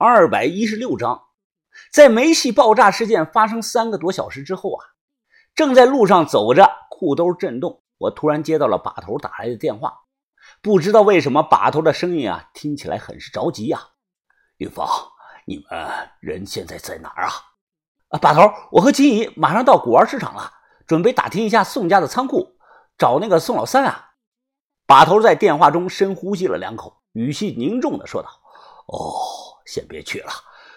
[0.00, 1.24] 二百一十六章，
[1.92, 4.84] 在煤气爆炸事件发生三个多小时之后啊，
[5.56, 9.92] 正在路上走着，裤兜震动，我突然接到了把头打来的电话。
[10.62, 13.80] 不知道为什么，把头的声音啊，听起来很是着急呀。
[14.58, 14.88] 云芳，
[15.46, 17.32] 你们人现在在哪儿啊？
[18.10, 20.52] 啊，把头，我和金姨马上到古玩市场了，
[20.86, 22.56] 准备打听一下宋家的仓库，
[22.96, 24.10] 找那个宋老三啊。
[24.86, 28.28] 把头在电话中深呼吸了两口，语气凝重的说道
[28.88, 30.32] ：“哦。”先别去了，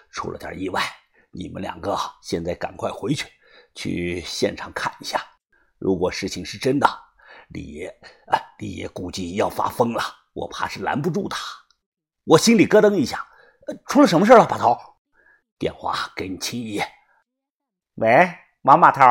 [0.10, 0.84] 出了点意外，
[1.32, 3.26] 你们两个现在赶快回去，
[3.74, 5.26] 去现场看一下。
[5.78, 6.86] 如果事情是真的，
[7.48, 7.88] 李爷，
[8.28, 11.40] 哎，李爷估计要发疯了，我怕是拦不住他。
[12.26, 13.26] 我心里咯噔一下，
[13.88, 14.46] 出了什么事了？
[14.46, 14.78] 把头，
[15.58, 16.82] 电话给你亲姨。
[17.96, 18.30] 喂，
[18.64, 19.02] 王把头，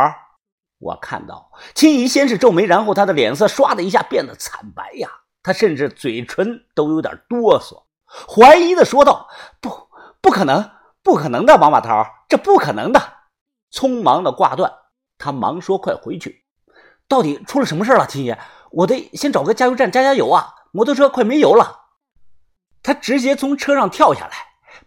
[0.76, 5.10] 我看到青姨先是皱眉，然后她的脸色唰的一下变得惨白呀，
[5.42, 7.86] 她甚至嘴唇都有点哆嗦。
[8.28, 9.28] 怀疑的说道
[9.60, 9.88] ：“不，
[10.20, 10.70] 不可能，
[11.02, 13.00] 不可能的，王把头，这不可能的！”
[13.72, 14.72] 匆忙的挂断，
[15.16, 16.44] 他忙说：“快回去！
[17.06, 18.38] 到底出了什么事了，青爷？
[18.72, 20.54] 我得先找个加油站加加油啊！
[20.72, 21.78] 摩托车快没油了。”
[22.82, 24.32] 他直接从车上跳下来，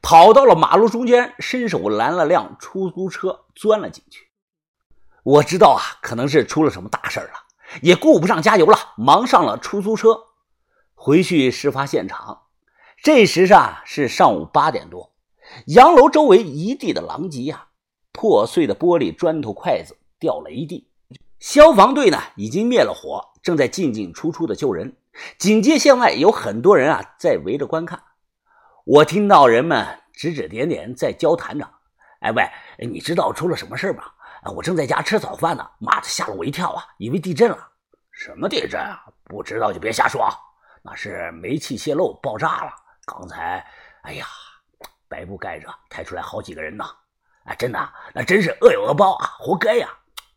[0.01, 4.27] 跑到了马路中间，伸手拦了辆出租车，钻了进去。
[5.23, 7.33] 我知道啊，可能是出了什么大事了，
[7.81, 10.17] 也顾不上加油了，忙上了出租车，
[10.93, 12.42] 回去事发现场。
[13.03, 15.11] 这时啊是上午八点多，
[15.65, 17.67] 洋楼周围一地的狼藉呀，
[18.13, 20.87] 破碎的玻璃、砖头、筷子掉了一地。
[21.37, 24.95] 消防队呢已经灭了火，正在进进出出的救人。
[25.37, 28.01] 警戒线外有很多人啊在围着观看。
[28.85, 31.69] 我听到人们指指点点在交谈着
[32.23, 32.49] ：“哎喂，
[32.87, 34.05] 你知道出了什么事吗？
[34.55, 37.67] 我正在家吃早饭呢，妈的吓了我一跳啊，以为地震了。
[38.11, 39.03] 什么地震啊？
[39.25, 40.25] 不知道就别瞎说，
[40.81, 42.71] 那是煤气泄漏爆炸了。”
[43.05, 43.65] 刚才，
[44.03, 44.25] 哎呀，
[45.09, 46.85] 白布盖着，抬出来好几个人呢！
[47.45, 49.89] 哎，真的，那真是恶有恶报啊，活该呀！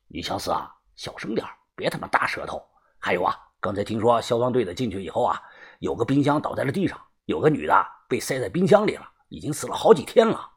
[0.08, 2.60] 你小四啊，小声点别他妈大舌头。
[2.98, 5.40] 还有啊，刚才听说消防队的进去以后啊，
[5.78, 10.50] 有个冰箱倒在了地上，有个女的被塞在冰箱里了，已经死了好几天了。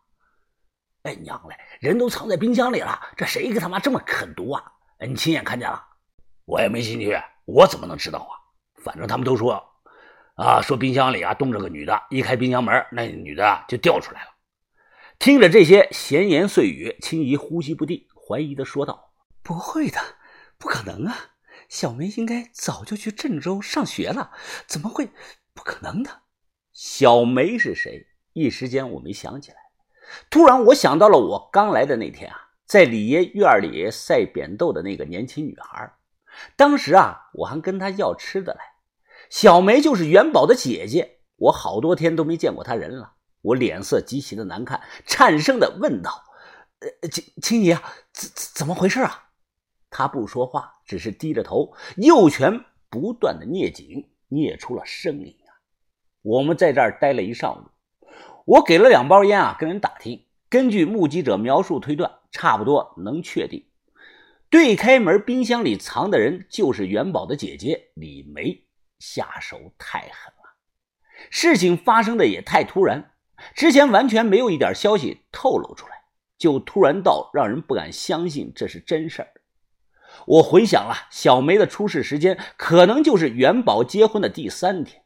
[1.03, 4.63] 哎娘嘞，人都藏在冰箱里了，这谁给他妈这么狠毒啊？
[4.97, 5.85] 哎，你亲眼看见了？
[6.45, 8.33] 我也没进去，我怎么能知道啊？
[8.83, 9.63] 反正他们都说。
[10.39, 14.29] 啊，说冰箱里啊冻着个女的，一开冰箱门，那女的就掉出来了。
[15.19, 19.11] 听着这些闲言碎语，青姨呼吸不定，怀疑的说道
[19.43, 19.99] ：“不会的，
[20.57, 21.31] 不可能啊！
[21.67, 24.31] 小梅应该早就去郑州上学了，
[24.65, 25.09] 怎么会？
[25.53, 26.21] 不可能的。”
[26.71, 28.07] 小梅是谁？
[28.31, 29.57] 一时间我没想起来。
[30.29, 35.91] 突然，我想到了我刚来的那天啊，在李爷院里晒扁豆的那个年轻女孩。
[36.55, 38.61] 当时啊，我还跟她要吃的来。
[39.29, 43.13] 小梅就是元宝的姐姐，我好多天都没见过她人了。
[43.41, 46.23] 我脸色极其的难看，颤声的问道
[46.81, 47.73] ：“呃，青青姨，
[48.11, 49.29] 怎怎么回事啊？”
[49.91, 55.61] 她不说话，只是低着头，右拳不断的捏紧，捏出了声音啊。
[56.21, 58.07] 我们在这儿待了一上午，
[58.45, 63.65] 我给了两包烟啊，跟人打听，根据目击者描述推断，差不多能确定，
[64.49, 68.65] 对开门冰箱里藏的人就是元宝的姐姐李梅。
[68.99, 70.55] 下手太狠了，
[71.29, 73.11] 事情发生的也太突然，
[73.55, 75.93] 之前完全没有一点消息透露出来，
[76.37, 79.29] 就突然到让人不敢相信这是真事儿。
[80.25, 85.03] 我回想了小梅的出事时间，可能就是元宝结婚的第三天。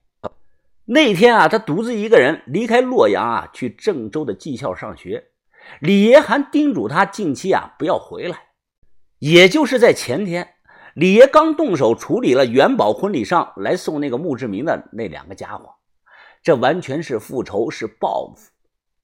[0.85, 5.25] 那天啊，她独自一个人离开洛阳啊，去郑州的技校上学。
[5.79, 8.47] 李爷还叮嘱她近期啊不要回来。
[9.19, 10.55] 也就是在前天。
[10.95, 15.73] 李爷刚动手处理了元宝婚礼上来送那个墓志铭的那两个家伙，
[16.43, 18.51] 这完全是复仇，是报复。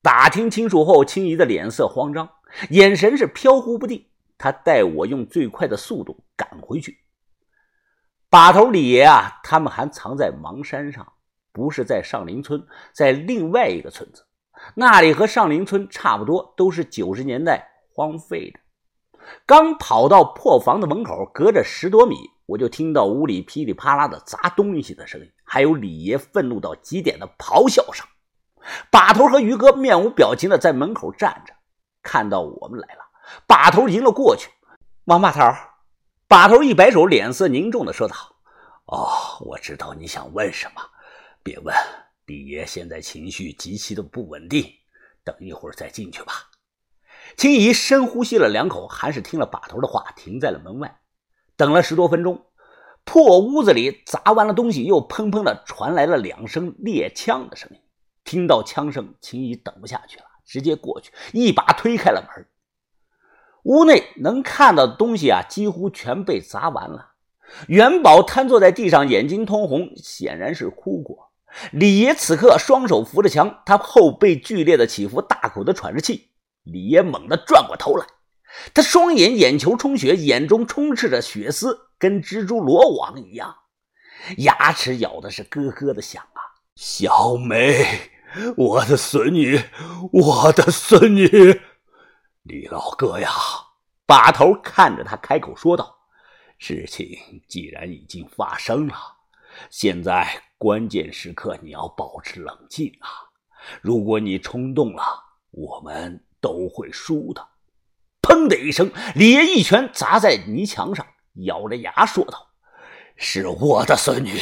[0.01, 2.29] 打听清楚后，青姨的脸色慌张，
[2.69, 4.05] 眼神是飘忽不定。
[4.37, 6.99] 他带我用最快的速度赶回去。
[8.29, 11.13] 把头李爷啊，他们还藏在邙山上，
[11.51, 14.25] 不是在上林村，在另外一个村子，
[14.75, 18.59] 那里和上林村差不多，都是九十年代荒废的。
[19.45, 28.05] 刚跑到破房的门口，隔着十多米，我就听到屋里噼里啪啦的砸东西的声音，还有李爷愤怒到极点的咆哮声。
[28.91, 31.53] 把头和于哥面无表情的在门口站着，
[32.03, 33.01] 看到我们来了，
[33.47, 34.49] 把头迎了过去。
[35.05, 35.39] 王把头，
[36.27, 38.15] 把头一摆手，脸色凝重的说道
[38.85, 39.09] ：“哦，
[39.41, 40.81] 我知道你想问什么，
[41.41, 41.73] 别问。
[42.25, 44.63] 李爷现在情绪极其的不稳定，
[45.23, 46.48] 等一会儿再进去吧。”
[47.37, 50.99] 青姨深呼吸了两口，还是听了把头的话，停在了门外。
[51.55, 52.45] 等了十多分钟，
[53.03, 57.79] 破屋子里砸完了东西，又砰砰的传来了两声猎枪的声音。
[58.23, 62.45] 听到枪声，秦怡等不下去了，直接过去一把推开了门。
[63.63, 67.13] 屋内能看到的东西啊，几乎全被砸完了。
[67.67, 71.31] 元宝瘫坐在地上，眼睛通红，显然是哭过。
[71.71, 76.28] 李爷此刻双手扶着墙，他后背剧烈的起伏，大口的喘着气。
[76.63, 78.05] 李爷猛地转过头来，
[78.73, 83.55] 他双眼眼球充血，眼中充斥着血丝，跟蜘蛛罗网一样，
[84.37, 86.41] 牙齿咬的是咯咯的响啊！
[86.75, 87.85] 小梅，
[88.55, 89.59] 我的孙女，
[90.11, 91.61] 我的孙女。
[92.43, 93.29] 李老哥呀，
[94.05, 95.97] 把头看着他开口说道
[96.57, 97.07] ：“事情
[97.47, 98.95] 既然已经发生了，
[99.69, 103.09] 现在关键时刻你要保持冷静啊！
[103.81, 105.03] 如果你冲动了，
[105.51, 107.47] 我们都会输的。”
[108.21, 111.05] 砰的一声，李爷一拳砸在泥墙上，
[111.45, 112.49] 咬着牙说道
[113.17, 114.39] ：“是我的孙女，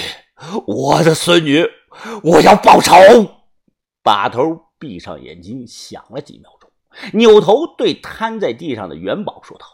[0.65, 1.65] 我的孙女，
[2.23, 2.93] 我要报仇！”
[4.03, 4.41] 把头
[4.79, 6.69] 闭上眼睛，想了几秒钟。
[7.13, 9.65] 扭头对瘫在地上的元宝说道：“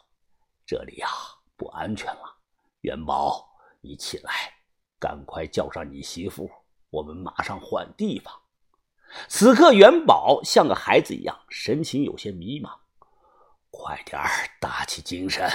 [0.68, 1.08] 这里呀，
[1.56, 2.38] 不安全了。
[2.82, 3.48] 元宝，
[3.82, 4.32] 你起来，
[5.00, 6.52] 赶快叫上你媳妇，
[6.90, 8.34] 我们马上换地方。”
[9.28, 12.70] 此刻，元宝像个孩子一样，神情有些迷茫。
[13.70, 14.30] “快点儿，
[14.60, 15.50] 打起精神！”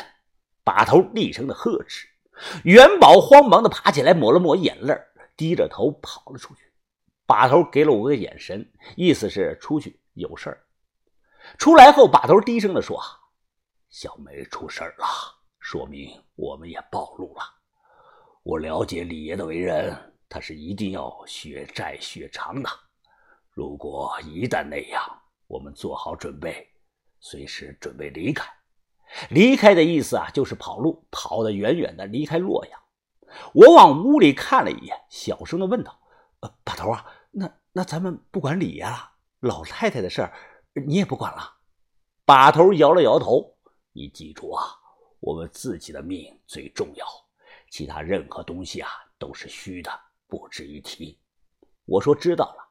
[0.64, 2.08] 把头厉声的呵斥。
[2.64, 4.94] 元宝慌忙的爬起来，抹了抹眼泪，
[5.37, 6.62] 低着头跑了出去。
[7.26, 10.64] 把头给了我个眼神，意思是出去有事儿。
[11.58, 13.00] 出来后，把头低声的说
[13.90, 15.06] ：“小梅出事了，
[15.58, 17.43] 说明我们也暴露了。
[18.43, 22.70] 我了解李爷的为人，他是一定要血债血偿的。
[23.58, 25.02] 如果一旦那样，
[25.49, 26.64] 我们做好准备，
[27.19, 28.49] 随时准备离开。
[29.31, 32.81] 离开的意思啊，就是跑路，跑得远远的，离开洛阳。”
[33.52, 35.99] 我往屋里看了一眼，小声的问道
[36.38, 39.10] ：“呃，把头啊，那那咱们不管李爷了，
[39.40, 40.32] 老太太的事儿。”
[40.87, 41.56] 你也不管了，
[42.25, 43.56] 把头摇了摇头。
[43.90, 44.62] 你记住啊，
[45.19, 47.05] 我们自己的命最重要，
[47.72, 48.88] 其他任何东西啊
[49.19, 49.90] 都是虚的，
[50.28, 51.19] 不值一提。
[51.87, 52.68] 我说知道了。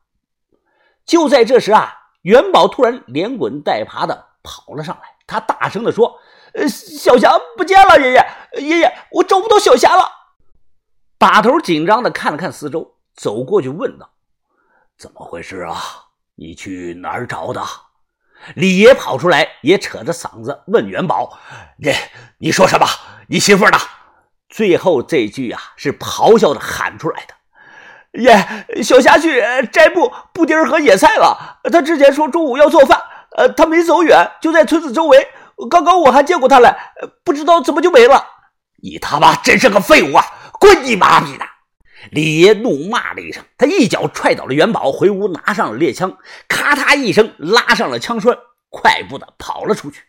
[1.07, 6.19] 就在这时啊，元宝突然连滚带爬的跑了上来，他大声的说
[6.53, 8.27] ：“呃，小霞不见了，爷爷，
[8.59, 10.03] 爷爷，我找不到小霞了。”
[11.17, 14.11] 把头紧张的看了看四周，走过去问道
[14.99, 15.81] ：“怎么回事啊？
[16.35, 17.63] 你去哪儿找的？”
[18.53, 21.39] 李爷跑出来，也扯着嗓子问元宝
[21.79, 21.91] ：“你
[22.37, 22.85] 你说什么？
[23.29, 23.77] 你媳妇呢？”
[24.49, 27.33] 最后这句啊，是咆哮着喊出来的
[28.13, 31.59] ：“爷，小霞去摘布布丁和野菜了。
[31.71, 33.01] 他之前说中午要做饭，
[33.37, 35.27] 呃，他没走远，就在村子周围。
[35.69, 36.75] 刚刚我还见过他嘞，
[37.23, 38.25] 不知道怎么就没了。
[38.81, 40.23] 你他妈真是个废物啊！
[40.59, 41.45] 滚你妈逼的！”
[42.11, 46.17] 李爷怒骂了一声，他一脚踹倒了元宝，回屋拿上了猎枪，
[46.47, 48.37] 咔嗒一声拉上了枪栓，
[48.69, 50.03] 快步的跑了出去。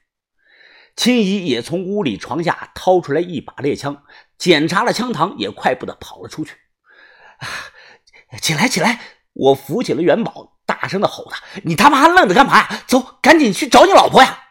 [0.96, 4.02] 青姨也从屋里床下掏出来一把猎枪，
[4.36, 6.52] 检查了枪膛，也快步的跑了出去。
[7.38, 7.48] 啊
[8.40, 9.00] 起来，起来！
[9.32, 12.82] 我扶起了元宝，大声的吼他：“你他妈还愣着干嘛呀？
[12.86, 14.46] 走，赶紧去找你老婆呀！”